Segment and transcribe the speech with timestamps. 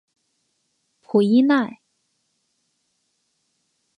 [1.01, 1.79] 普伊奈。